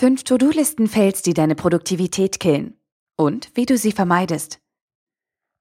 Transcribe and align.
Fünf 0.00 0.24
To-Do-Listen-Fails, 0.24 1.20
die 1.20 1.34
deine 1.34 1.54
Produktivität 1.54 2.40
killen. 2.40 2.72
Und 3.18 3.50
wie 3.52 3.66
du 3.66 3.76
sie 3.76 3.92
vermeidest. 3.92 4.58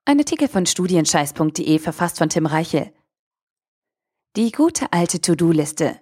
Ein 0.05 0.19
Artikel 0.19 0.47
von 0.47 0.65
studienscheiß.de 0.65 1.77
verfasst 1.77 2.19
von 2.19 2.29
Tim 2.29 2.45
Reichel. 2.45 2.93
Die 4.37 4.53
gute 4.53 4.93
alte 4.93 5.19
To-Do-Liste. 5.19 5.99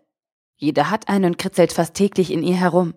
Jeder 0.56 0.92
hat 0.92 1.10
eine 1.10 1.26
und 1.26 1.40
kritzelt 1.40 1.74
fast 1.74 1.96
täglich 1.96 2.30
in 2.30 2.44
ihr 2.44 2.58
herum. 2.58 2.94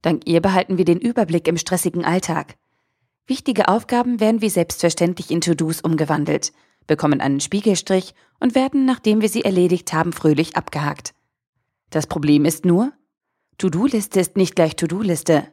Dank 0.00 0.28
ihr 0.28 0.40
behalten 0.40 0.78
wir 0.78 0.84
den 0.84 1.00
Überblick 1.00 1.48
im 1.48 1.58
stressigen 1.58 2.04
Alltag. 2.04 2.56
Wichtige 3.26 3.66
Aufgaben 3.66 4.20
werden 4.20 4.42
wie 4.42 4.48
selbstverständlich 4.48 5.32
in 5.32 5.40
To-Dos 5.40 5.80
umgewandelt, 5.80 6.52
bekommen 6.86 7.20
einen 7.20 7.40
Spiegelstrich 7.40 8.14
und 8.38 8.54
werden, 8.54 8.84
nachdem 8.84 9.22
wir 9.22 9.28
sie 9.28 9.42
erledigt 9.42 9.92
haben, 9.92 10.12
fröhlich 10.12 10.54
abgehakt. 10.54 11.14
Das 11.90 12.06
Problem 12.06 12.44
ist 12.44 12.64
nur, 12.64 12.92
To-Do-Liste 13.60 14.20
ist 14.20 14.36
nicht 14.36 14.54
gleich 14.54 14.76
To-Do-Liste. 14.76 15.52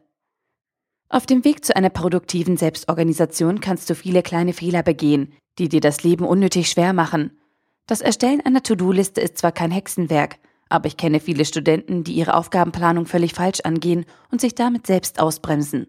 Auf 1.09 1.25
dem 1.25 1.43
Weg 1.43 1.65
zu 1.65 1.75
einer 1.75 1.89
produktiven 1.89 2.55
Selbstorganisation 2.55 3.61
kannst 3.61 3.89
du 3.89 3.95
viele 3.95 4.21
kleine 4.21 4.53
Fehler 4.53 4.83
begehen, 4.83 5.33
die 5.57 5.69
dir 5.69 5.81
das 5.81 6.03
Leben 6.03 6.23
unnötig 6.23 6.69
schwer 6.69 6.93
machen. 6.93 7.39
Das 7.87 8.01
Erstellen 8.01 8.41
einer 8.41 8.61
To-Do-Liste 8.61 9.21
ist 9.21 9.39
zwar 9.39 9.51
kein 9.51 9.71
Hexenwerk, 9.71 10.37
aber 10.69 10.85
ich 10.85 10.97
kenne 10.97 11.19
viele 11.19 11.45
Studenten, 11.45 12.03
die 12.03 12.13
ihre 12.13 12.35
Aufgabenplanung 12.35 13.07
völlig 13.07 13.33
falsch 13.33 13.61
angehen 13.61 14.05
und 14.29 14.39
sich 14.39 14.53
damit 14.53 14.85
selbst 14.85 15.19
ausbremsen. 15.19 15.87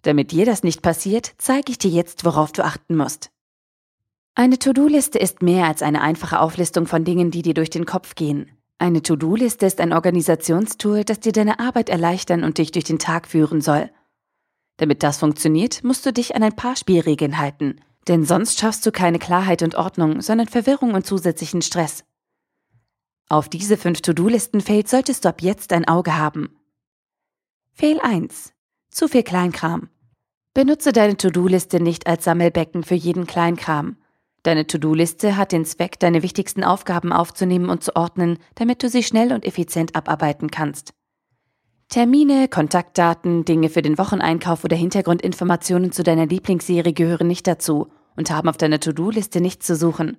Damit 0.00 0.32
dir 0.32 0.46
das 0.46 0.62
nicht 0.62 0.80
passiert, 0.80 1.34
zeige 1.36 1.72
ich 1.72 1.78
dir 1.78 1.90
jetzt, 1.90 2.24
worauf 2.24 2.52
du 2.52 2.64
achten 2.64 2.96
musst. 2.96 3.30
Eine 4.34 4.58
To-Do-Liste 4.58 5.18
ist 5.18 5.42
mehr 5.42 5.66
als 5.66 5.82
eine 5.82 6.00
einfache 6.00 6.40
Auflistung 6.40 6.86
von 6.86 7.04
Dingen, 7.04 7.30
die 7.30 7.42
dir 7.42 7.54
durch 7.54 7.68
den 7.68 7.84
Kopf 7.84 8.14
gehen. 8.14 8.50
Eine 8.78 9.02
To-Do-Liste 9.02 9.66
ist 9.66 9.80
ein 9.80 9.92
Organisationstool, 9.92 11.04
das 11.04 11.20
dir 11.20 11.32
deine 11.32 11.60
Arbeit 11.60 11.88
erleichtern 11.88 12.44
und 12.44 12.58
dich 12.58 12.72
durch 12.72 12.84
den 12.84 12.98
Tag 12.98 13.26
führen 13.28 13.60
soll. 13.60 13.90
Damit 14.78 15.02
das 15.02 15.18
funktioniert, 15.18 15.84
musst 15.84 16.04
du 16.04 16.12
dich 16.12 16.34
an 16.34 16.42
ein 16.42 16.56
paar 16.56 16.76
Spielregeln 16.76 17.38
halten, 17.38 17.80
denn 18.08 18.24
sonst 18.24 18.58
schaffst 18.58 18.84
du 18.84 18.90
keine 18.90 19.18
Klarheit 19.18 19.62
und 19.62 19.76
Ordnung, 19.76 20.20
sondern 20.20 20.48
Verwirrung 20.48 20.94
und 20.94 21.06
zusätzlichen 21.06 21.62
Stress. 21.62 22.04
Auf 23.28 23.48
diese 23.48 23.76
fünf 23.76 24.02
To-Do-Listen-Fails 24.02 24.90
solltest 24.90 25.24
du 25.24 25.28
ab 25.28 25.40
jetzt 25.40 25.72
ein 25.72 25.88
Auge 25.88 26.18
haben. 26.18 26.58
Fail 27.72 28.00
1. 28.00 28.52
Zu 28.90 29.08
viel 29.08 29.22
Kleinkram. 29.22 29.88
Benutze 30.52 30.92
deine 30.92 31.16
To-Do-Liste 31.16 31.80
nicht 31.80 32.06
als 32.06 32.24
Sammelbecken 32.24 32.84
für 32.84 32.94
jeden 32.94 33.26
Kleinkram. 33.26 33.96
Deine 34.44 34.66
To-Do-Liste 34.66 35.38
hat 35.38 35.52
den 35.52 35.64
Zweck, 35.64 35.98
deine 35.98 36.22
wichtigsten 36.22 36.64
Aufgaben 36.64 37.14
aufzunehmen 37.14 37.70
und 37.70 37.82
zu 37.82 37.96
ordnen, 37.96 38.38
damit 38.56 38.82
du 38.82 38.90
sie 38.90 39.02
schnell 39.02 39.32
und 39.32 39.46
effizient 39.46 39.96
abarbeiten 39.96 40.50
kannst. 40.50 40.92
Termine, 41.88 42.48
Kontaktdaten, 42.48 43.46
Dinge 43.46 43.70
für 43.70 43.80
den 43.80 43.96
Wocheneinkauf 43.96 44.62
oder 44.62 44.76
Hintergrundinformationen 44.76 45.92
zu 45.92 46.02
deiner 46.02 46.26
Lieblingsserie 46.26 46.92
gehören 46.92 47.26
nicht 47.26 47.46
dazu 47.46 47.88
und 48.16 48.30
haben 48.30 48.50
auf 48.50 48.58
deiner 48.58 48.80
To-Do-Liste 48.80 49.40
nichts 49.40 49.66
zu 49.66 49.76
suchen. 49.76 50.18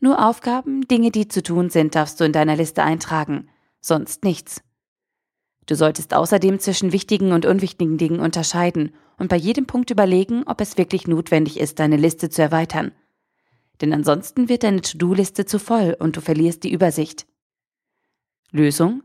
Nur 0.00 0.26
Aufgaben, 0.26 0.88
Dinge, 0.88 1.12
die 1.12 1.28
zu 1.28 1.40
tun 1.40 1.70
sind, 1.70 1.94
darfst 1.94 2.18
du 2.18 2.24
in 2.24 2.32
deiner 2.32 2.56
Liste 2.56 2.82
eintragen, 2.82 3.48
sonst 3.80 4.24
nichts. 4.24 4.62
Du 5.66 5.76
solltest 5.76 6.12
außerdem 6.12 6.58
zwischen 6.58 6.90
wichtigen 6.90 7.32
und 7.32 7.46
unwichtigen 7.46 7.98
Dingen 7.98 8.18
unterscheiden 8.18 8.94
und 9.16 9.28
bei 9.28 9.36
jedem 9.36 9.66
Punkt 9.66 9.90
überlegen, 9.90 10.42
ob 10.46 10.60
es 10.60 10.76
wirklich 10.76 11.06
notwendig 11.06 11.60
ist, 11.60 11.78
deine 11.78 11.96
Liste 11.96 12.30
zu 12.30 12.42
erweitern 12.42 12.90
denn 13.80 13.92
ansonsten 13.92 14.48
wird 14.48 14.62
deine 14.62 14.80
To-Do-Liste 14.80 15.46
zu 15.46 15.58
voll 15.58 15.96
und 15.98 16.16
du 16.16 16.20
verlierst 16.20 16.64
die 16.64 16.72
Übersicht. 16.72 17.26
Lösung? 18.50 19.02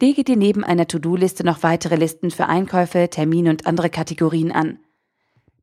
Lege 0.00 0.24
dir 0.24 0.36
neben 0.36 0.64
einer 0.64 0.86
To-Do-Liste 0.86 1.44
noch 1.44 1.62
weitere 1.62 1.96
Listen 1.96 2.30
für 2.30 2.46
Einkäufe, 2.46 3.08
Termine 3.08 3.50
und 3.50 3.66
andere 3.66 3.88
Kategorien 3.88 4.52
an. 4.52 4.78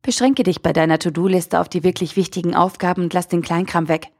Beschränke 0.02 0.42
dich 0.42 0.60
bei 0.60 0.72
deiner 0.72 0.98
To-Do-Liste 0.98 1.60
auf 1.60 1.68
die 1.68 1.84
wirklich 1.84 2.16
wichtigen 2.16 2.54
Aufgaben 2.54 3.02
und 3.02 3.14
lass 3.14 3.28
den 3.28 3.42
Kleinkram 3.42 3.88
weg. 3.88 4.10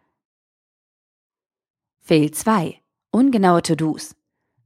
Fail 2.01 2.31
2. 2.31 2.81
Ungenaue 3.11 3.63
To-Dos. 3.63 4.15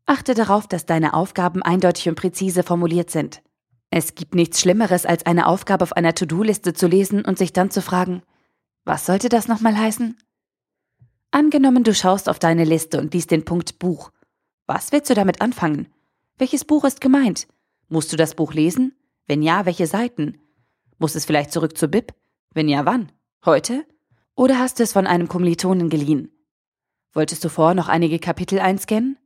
Achte 0.07 0.35
darauf, 0.35 0.67
dass 0.67 0.87
deine 0.87 1.15
Aufgaben 1.15 1.63
eindeutig 1.63 2.09
und 2.09 2.15
präzise 2.15 2.63
formuliert 2.63 3.11
sind. 3.11 3.43
Es 3.91 4.15
gibt 4.15 4.35
nichts 4.35 4.61
Schlimmeres, 4.61 5.07
als 5.07 5.25
eine 5.25 5.47
Aufgabe 5.47 5.83
auf 5.83 5.93
einer 5.93 6.15
To-Do-Liste 6.15 6.75
zu 6.75 6.87
lesen 6.87 7.25
und 7.25 7.39
sich 7.39 7.53
dann 7.53 7.71
zu 7.71 7.81
fragen, 7.81 8.23
was 8.89 9.05
sollte 9.05 9.29
das 9.29 9.49
nochmal 9.49 9.79
heißen? 9.79 10.17
Angenommen, 11.31 11.85
du 11.85 11.93
schaust 11.93 12.27
auf 12.27 12.39
deine 12.39 12.65
Liste 12.65 12.99
und 12.99 13.13
liest 13.13 13.31
den 13.31 13.45
Punkt 13.45 13.79
Buch. 13.79 14.11
Was 14.67 14.93
willst 14.93 15.11
du 15.11 15.15
damit 15.15 15.43
anfangen? 15.43 15.93
Welches 16.39 16.65
Buch 16.65 16.85
ist 16.85 17.03
gemeint? 17.03 17.47
Musst 17.89 18.11
du 18.15 18.17
das 18.17 18.35
Buch 18.35 18.55
lesen? 18.55 18.97
Wenn 19.27 19.43
ja, 19.43 19.67
welche 19.67 19.87
Seiten? 19.87 20.41
Muss 20.97 21.17
es 21.17 21.27
vielleicht 21.27 21.53
zurück 21.53 21.77
zur 21.77 21.89
Bib? 21.89 22.15
Wenn 22.55 22.67
ja, 22.67 22.87
wann? 22.87 23.13
Heute? 23.45 23.85
Oder 24.35 24.59
hast 24.59 24.79
du 24.79 24.85
es 24.85 24.95
von 24.95 25.07
einem 25.07 25.29
Kommilitonen 25.29 25.91
geliehen? 25.91 26.33
Wolltest 27.13 27.45
du 27.45 27.51
vorher 27.51 27.75
noch 27.75 27.89
einige 27.89 28.19
Kapitel 28.19 28.59
einscannen? 28.59 29.19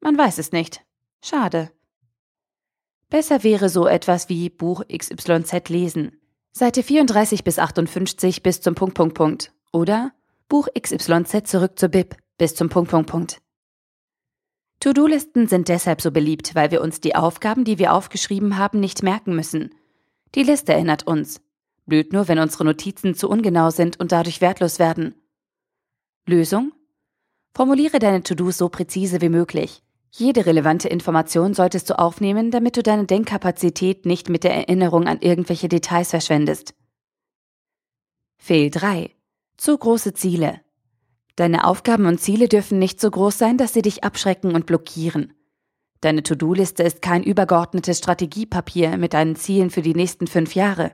Man 0.00 0.18
weiß 0.18 0.36
es 0.36 0.52
nicht. 0.52 0.84
Schade. 1.24 1.72
Besser 3.08 3.44
wäre 3.44 3.70
so 3.70 3.86
etwas 3.86 4.28
wie 4.28 4.50
Buch 4.50 4.82
XYZ 4.88 5.70
lesen. 5.70 6.19
Seite 6.52 6.82
34 6.82 7.44
bis 7.44 7.58
58 7.58 8.42
bis 8.42 8.60
zum 8.60 8.74
Punkt, 8.74 8.94
Punkt, 8.94 9.14
Punkt. 9.14 9.52
Oder 9.72 10.12
Buch 10.48 10.68
XYZ 10.78 11.48
zurück 11.48 11.78
zur 11.78 11.90
Bib 11.90 12.16
bis 12.38 12.56
zum 12.56 12.68
Punkt, 12.68 12.90
Punkt, 12.90 13.08
Punkt. 13.08 13.40
To-Do-Listen 14.80 15.46
sind 15.46 15.68
deshalb 15.68 16.00
so 16.00 16.10
beliebt, 16.10 16.54
weil 16.54 16.70
wir 16.70 16.80
uns 16.80 17.00
die 17.00 17.14
Aufgaben, 17.14 17.64
die 17.64 17.78
wir 17.78 17.92
aufgeschrieben 17.92 18.56
haben, 18.56 18.80
nicht 18.80 19.02
merken 19.02 19.36
müssen. 19.36 19.74
Die 20.34 20.42
Liste 20.42 20.72
erinnert 20.72 21.06
uns. 21.06 21.40
Blöd 21.86 22.12
nur, 22.12 22.28
wenn 22.28 22.38
unsere 22.38 22.64
Notizen 22.64 23.14
zu 23.14 23.28
ungenau 23.28 23.70
sind 23.70 24.00
und 24.00 24.10
dadurch 24.10 24.40
wertlos 24.40 24.78
werden. 24.78 25.14
Lösung? 26.26 26.72
Formuliere 27.54 27.98
deine 27.98 28.22
To-Dos 28.22 28.58
so 28.58 28.68
präzise 28.68 29.20
wie 29.20 29.28
möglich. 29.28 29.82
Jede 30.12 30.46
relevante 30.46 30.88
Information 30.88 31.54
solltest 31.54 31.88
du 31.88 31.98
aufnehmen, 31.98 32.50
damit 32.50 32.76
du 32.76 32.82
deine 32.82 33.06
Denkkapazität 33.06 34.06
nicht 34.06 34.28
mit 34.28 34.42
der 34.42 34.54
Erinnerung 34.54 35.06
an 35.06 35.20
irgendwelche 35.20 35.68
Details 35.68 36.10
verschwendest. 36.10 36.74
Fehl 38.36 38.70
3. 38.70 39.14
Zu 39.56 39.78
große 39.78 40.14
Ziele. 40.14 40.60
Deine 41.36 41.64
Aufgaben 41.64 42.06
und 42.06 42.20
Ziele 42.20 42.48
dürfen 42.48 42.78
nicht 42.78 43.00
so 43.00 43.10
groß 43.10 43.38
sein, 43.38 43.56
dass 43.56 43.72
sie 43.72 43.82
dich 43.82 44.02
abschrecken 44.02 44.54
und 44.54 44.66
blockieren. 44.66 45.32
Deine 46.00 46.22
To-Do-Liste 46.22 46.82
ist 46.82 47.02
kein 47.02 47.22
übergeordnetes 47.22 47.98
Strategiepapier 47.98 48.96
mit 48.96 49.12
deinen 49.12 49.36
Zielen 49.36 49.70
für 49.70 49.82
die 49.82 49.94
nächsten 49.94 50.26
fünf 50.26 50.54
Jahre. 50.54 50.92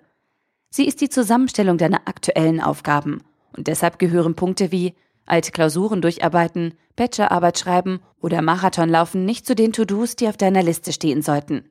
Sie 0.69 0.87
ist 0.87 1.01
die 1.01 1.09
Zusammenstellung 1.09 1.79
deiner 1.79 2.07
aktuellen 2.07 2.61
Aufgaben 2.61 3.23
und 3.57 3.69
deshalb 3.69 3.99
gehören 3.99 4.35
Punkte 4.35 4.73
wie 4.73 4.95
alte 5.27 5.53
Klausuren 5.53 6.01
durcharbeiten, 6.01 6.75
Bachelorarbeit 6.97 7.59
schreiben 7.59 8.01
oder 8.21 8.41
Marathon 8.43 8.89
laufen 8.89 9.25
nicht 9.25 9.47
zu 9.47 9.55
den 9.55 9.73
To-Dos, 9.73 10.17
die 10.17 10.29
auf 10.29 10.37
deiner 10.37 10.63
Liste 10.63 10.93
stehen 10.93 11.23
sollten. 11.23 11.69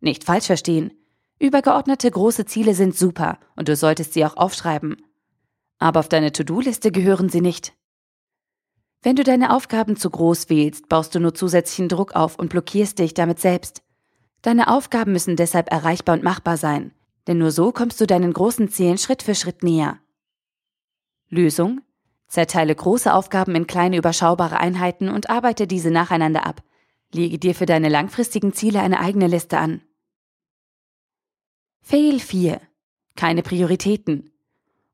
Nicht 0.00 0.24
falsch 0.24 0.46
verstehen. 0.46 0.92
Übergeordnete 1.38 2.10
große 2.10 2.46
Ziele 2.46 2.74
sind 2.74 2.96
super 2.96 3.38
und 3.56 3.68
du 3.68 3.76
solltest 3.76 4.14
sie 4.14 4.24
auch 4.24 4.36
aufschreiben. 4.36 4.96
Aber 5.78 6.00
auf 6.00 6.08
deine 6.08 6.32
To-Do-Liste 6.32 6.92
gehören 6.92 7.28
sie 7.28 7.40
nicht. 7.40 7.74
Wenn 9.02 9.16
du 9.16 9.22
deine 9.22 9.54
Aufgaben 9.54 9.96
zu 9.96 10.08
groß 10.08 10.48
wählst, 10.48 10.88
baust 10.88 11.14
du 11.14 11.20
nur 11.20 11.34
zusätzlichen 11.34 11.90
Druck 11.90 12.16
auf 12.16 12.38
und 12.38 12.48
blockierst 12.48 12.98
dich 12.98 13.12
damit 13.12 13.38
selbst. 13.38 13.82
Deine 14.40 14.68
Aufgaben 14.68 15.12
müssen 15.12 15.36
deshalb 15.36 15.70
erreichbar 15.70 16.14
und 16.14 16.22
machbar 16.22 16.56
sein, 16.56 16.92
denn 17.26 17.38
nur 17.38 17.50
so 17.50 17.72
kommst 17.72 18.00
du 18.00 18.06
deinen 18.06 18.32
großen 18.32 18.70
Zielen 18.70 18.96
Schritt 18.96 19.22
für 19.22 19.34
Schritt 19.34 19.62
näher. 19.62 19.98
Lösung? 21.28 21.80
Zerteile 22.34 22.74
große 22.74 23.14
Aufgaben 23.14 23.54
in 23.54 23.68
kleine 23.68 23.96
überschaubare 23.96 24.58
Einheiten 24.58 25.08
und 25.08 25.30
arbeite 25.30 25.68
diese 25.68 25.92
nacheinander 25.92 26.44
ab. 26.44 26.64
Lege 27.12 27.38
dir 27.38 27.54
für 27.54 27.64
deine 27.64 27.88
langfristigen 27.88 28.52
Ziele 28.52 28.80
eine 28.80 28.98
eigene 28.98 29.28
Liste 29.28 29.58
an. 29.58 29.82
Fail 31.80 32.18
4. 32.18 32.60
Keine 33.14 33.42
Prioritäten. 33.42 34.32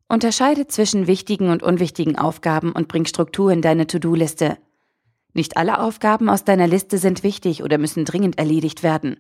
Unterscheide 0.07 0.67
zwischen 0.67 1.07
wichtigen 1.07 1.49
und 1.49 1.63
unwichtigen 1.63 2.19
Aufgaben 2.19 2.73
und 2.73 2.89
bring 2.89 3.07
Struktur 3.07 3.51
in 3.51 3.63
deine 3.63 3.87
To-Do-Liste. 3.87 4.59
Nicht 5.33 5.57
alle 5.57 5.81
Aufgaben 5.81 6.29
aus 6.29 6.45
deiner 6.45 6.67
Liste 6.67 6.99
sind 6.99 7.23
wichtig 7.23 7.63
oder 7.63 7.79
müssen 7.79 8.05
dringend 8.05 8.39
erledigt 8.39 8.83
werden. 8.83 9.17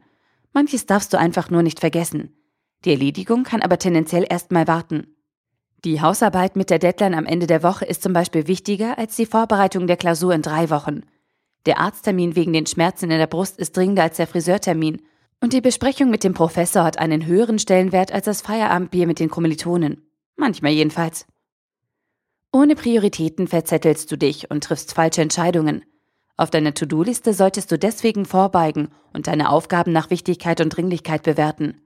Manches 0.52 0.84
darfst 0.84 1.14
du 1.14 1.18
einfach 1.18 1.48
nur 1.48 1.62
nicht 1.62 1.80
vergessen. 1.80 2.36
Die 2.84 2.90
Erledigung 2.90 3.44
kann 3.44 3.62
aber 3.62 3.78
tendenziell 3.78 4.26
erstmal 4.28 4.68
warten. 4.68 5.16
Die 5.84 6.02
Hausarbeit 6.02 6.56
mit 6.56 6.68
der 6.68 6.78
Deadline 6.78 7.14
am 7.14 7.24
Ende 7.24 7.46
der 7.46 7.62
Woche 7.62 7.86
ist 7.86 8.02
zum 8.02 8.12
Beispiel 8.12 8.46
wichtiger 8.46 8.98
als 8.98 9.16
die 9.16 9.24
Vorbereitung 9.24 9.86
der 9.86 9.96
Klausur 9.96 10.34
in 10.34 10.42
drei 10.42 10.68
Wochen. 10.68 11.02
Der 11.64 11.78
Arzttermin 11.78 12.36
wegen 12.36 12.52
den 12.52 12.66
Schmerzen 12.66 13.10
in 13.10 13.18
der 13.18 13.26
Brust 13.26 13.58
ist 13.58 13.76
dringender 13.76 14.02
als 14.02 14.18
der 14.18 14.26
Friseurtermin. 14.26 15.00
Und 15.40 15.54
die 15.54 15.62
Besprechung 15.62 16.10
mit 16.10 16.22
dem 16.22 16.34
Professor 16.34 16.84
hat 16.84 16.98
einen 16.98 17.24
höheren 17.24 17.58
Stellenwert 17.58 18.12
als 18.12 18.26
das 18.26 18.42
Feierabendbier 18.42 19.06
mit 19.06 19.20
den 19.20 19.30
Kommilitonen. 19.30 20.02
Manchmal 20.36 20.72
jedenfalls. 20.72 21.26
Ohne 22.52 22.74
Prioritäten 22.74 23.46
verzettelst 23.46 24.12
du 24.12 24.18
dich 24.18 24.50
und 24.50 24.64
triffst 24.64 24.92
falsche 24.92 25.22
Entscheidungen. 25.22 25.84
Auf 26.36 26.50
deiner 26.50 26.74
To-Do-Liste 26.74 27.32
solltest 27.32 27.72
du 27.72 27.78
deswegen 27.78 28.26
vorbeigen 28.26 28.88
und 29.14 29.28
deine 29.28 29.48
Aufgaben 29.48 29.92
nach 29.92 30.10
Wichtigkeit 30.10 30.60
und 30.60 30.76
Dringlichkeit 30.76 31.22
bewerten. 31.22 31.80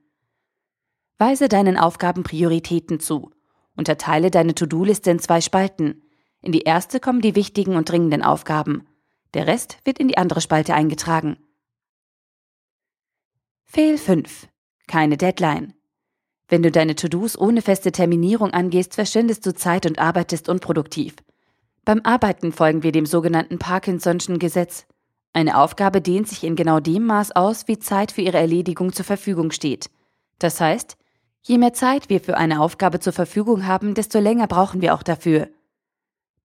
Weise 1.17 1.47
deinen 1.47 1.77
Aufgaben 1.77 2.23
Prioritäten 2.23 2.99
zu. 2.99 3.31
Unterteile 3.75 4.31
deine 4.31 4.55
To-Do-Liste 4.55 5.11
in 5.11 5.19
zwei 5.19 5.41
Spalten. 5.41 6.03
In 6.41 6.51
die 6.51 6.61
erste 6.61 6.99
kommen 6.99 7.21
die 7.21 7.35
wichtigen 7.35 7.75
und 7.75 7.89
dringenden 7.89 8.21
Aufgaben. 8.21 8.87
Der 9.33 9.47
Rest 9.47 9.79
wird 9.83 9.99
in 9.99 10.07
die 10.07 10.17
andere 10.17 10.41
Spalte 10.41 10.73
eingetragen. 10.73 11.37
Fehl 13.65 13.97
5. 13.97 14.47
Keine 14.87 15.17
Deadline. 15.17 15.73
Wenn 16.47 16.61
du 16.61 16.71
deine 16.71 16.95
To-Dos 16.95 17.37
ohne 17.37 17.61
feste 17.61 17.91
Terminierung 17.91 18.51
angehst, 18.51 18.93
verschwendest 18.93 19.45
du 19.45 19.53
Zeit 19.53 19.85
und 19.85 19.99
arbeitest 19.99 20.47
unproduktiv. 20.47 21.15
Beim 21.83 22.01
Arbeiten 22.03 22.51
folgen 22.51 22.83
wir 22.83 22.91
dem 22.91 23.05
sogenannten 23.05 23.57
Parkinson'schen 23.57 24.37
Gesetz. 24.37 24.85
Eine 25.33 25.57
Aufgabe 25.57 26.01
dehnt 26.01 26.27
sich 26.27 26.43
in 26.43 26.55
genau 26.55 26.79
dem 26.79 27.05
Maß 27.05 27.35
aus, 27.35 27.67
wie 27.67 27.77
Zeit 27.77 28.11
für 28.11 28.21
ihre 28.21 28.37
Erledigung 28.37 28.93
zur 28.93 29.05
Verfügung 29.05 29.51
steht. 29.51 29.89
Das 30.39 30.61
heißt, 30.61 30.97
je 31.45 31.57
mehr 31.57 31.73
Zeit 31.73 32.09
wir 32.09 32.21
für 32.21 32.37
eine 32.37 32.61
Aufgabe 32.61 32.99
zur 32.99 33.13
Verfügung 33.13 33.65
haben, 33.65 33.93
desto 33.93 34.19
länger 34.19 34.47
brauchen 34.47 34.81
wir 34.81 34.93
auch 34.93 35.03
dafür. 35.03 35.49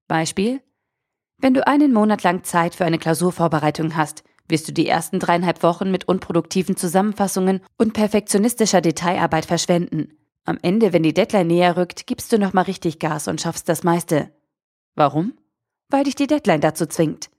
Beispiel 0.07 0.61
wenn 1.41 1.55
du 1.55 1.65
einen 1.65 1.91
Monat 1.91 2.21
lang 2.21 2.43
Zeit 2.43 2.75
für 2.75 2.85
eine 2.85 2.99
Klausurvorbereitung 2.99 3.95
hast, 3.95 4.23
wirst 4.47 4.67
du 4.67 4.73
die 4.73 4.87
ersten 4.87 5.17
dreieinhalb 5.19 5.63
Wochen 5.63 5.89
mit 5.89 6.07
unproduktiven 6.07 6.77
Zusammenfassungen 6.77 7.61
und 7.79 7.93
perfektionistischer 7.93 8.79
Detailarbeit 8.79 9.45
verschwenden. 9.45 10.13
Am 10.45 10.59
Ende, 10.61 10.93
wenn 10.93 11.01
die 11.01 11.15
Deadline 11.15 11.47
näher 11.47 11.77
rückt, 11.77 12.05
gibst 12.05 12.31
du 12.31 12.37
nochmal 12.37 12.65
richtig 12.65 12.99
Gas 12.99 13.27
und 13.27 13.41
schaffst 13.41 13.67
das 13.69 13.83
meiste. 13.83 14.31
Warum? 14.93 15.33
Weil 15.89 16.03
dich 16.03 16.13
die 16.13 16.27
Deadline 16.27 16.61
dazu 16.61 16.85
zwingt. 16.85 17.31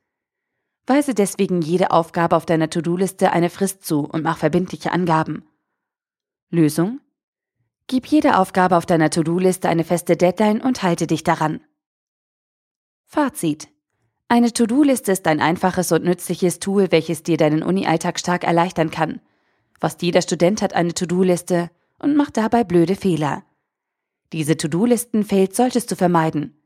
Weise 0.85 1.15
deswegen 1.15 1.63
jede 1.63 1.93
Aufgabe 1.93 2.35
auf 2.35 2.45
deiner 2.45 2.71
To-Do-Liste 2.71 3.31
eine 3.31 3.51
Frist 3.51 3.85
zu 3.85 4.01
und 4.01 4.25
mach 4.25 4.39
verbindliche 4.39 4.91
Angaben. 4.91 5.45
Lösung? 6.51 7.01
Gib 7.93 8.07
jede 8.07 8.39
Aufgabe 8.39 8.79
auf 8.79 8.87
deiner 8.87 9.11
To-Do-Liste 9.11 9.69
eine 9.69 9.85
feste 9.85 10.17
Deadline 10.17 10.63
und 10.63 10.83
halte 10.83 11.07
dich 11.07 11.25
daran. 11.25 11.61
Fazit. 13.05 13.69
Eine 14.29 14.51
To-Do-Liste 14.51 15.13
ist 15.13 15.27
ein 15.27 15.41
einfaches 15.43 15.93
und 15.93 16.03
nützliches 16.03 16.59
Tool, 16.59 16.91
welches 16.91 17.23
dir 17.23 17.37
deinen 17.37 17.63
Uni-Alltag 17.63 18.19
stark 18.19 18.45
erleichtern 18.45 18.91
kann. 18.91 19.21
Fast 19.79 20.01
jeder 20.01 20.23
Student 20.23 20.63
hat 20.63 20.73
eine 20.73 20.95
To-Do-Liste 20.95 21.71
und 21.99 22.17
macht 22.17 22.39
dabei 22.39 22.65
blöde 22.65 22.97
Fehler. 22.97 23.45
Diese 24.33 24.57
To-Do-Listen 24.57 25.23
fehlt 25.23 25.55
solltest 25.55 25.91
du 25.91 25.95
vermeiden. 25.95 26.57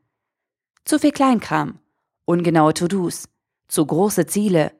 Zu 0.85 0.97
viel 0.97 1.11
Kleinkram, 1.11 1.79
ungenaue 2.23 2.73
To-Dos, 2.73 3.27
zu 3.67 3.85
große 3.85 4.27
Ziele, 4.27 4.71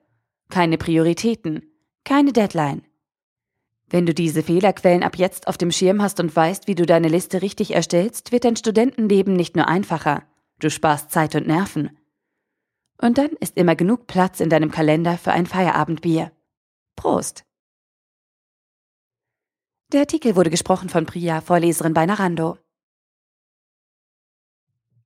keine 0.47 0.77
Prioritäten, 0.77 1.73
keine 2.05 2.31
Deadline. 2.31 2.86
Wenn 3.89 4.05
du 4.05 4.13
diese 4.13 4.43
Fehlerquellen 4.43 5.03
ab 5.03 5.17
jetzt 5.17 5.47
auf 5.47 5.57
dem 5.57 5.71
Schirm 5.71 6.01
hast 6.01 6.19
und 6.19 6.35
weißt, 6.35 6.67
wie 6.67 6.75
du 6.75 6.85
deine 6.85 7.07
Liste 7.07 7.41
richtig 7.41 7.73
erstellst, 7.73 8.31
wird 8.31 8.43
dein 8.43 8.57
Studentenleben 8.57 9.33
nicht 9.33 9.55
nur 9.55 9.67
einfacher, 9.67 10.23
du 10.59 10.69
sparst 10.69 11.11
Zeit 11.11 11.35
und 11.35 11.47
Nerven. 11.47 11.97
Und 13.01 13.17
dann 13.17 13.29
ist 13.39 13.55
immer 13.57 13.75
genug 13.75 14.07
Platz 14.07 14.39
in 14.39 14.49
deinem 14.49 14.71
Kalender 14.71 15.17
für 15.17 15.31
ein 15.31 15.45
Feierabendbier. 15.45 16.31
Prost! 16.95 17.45
Der 19.93 20.01
Artikel 20.01 20.35
wurde 20.35 20.49
gesprochen 20.49 20.89
von 20.89 21.05
Priya, 21.05 21.39
Vorleserin 21.39 21.93
bei 21.93 22.05
Narando. 22.05 22.57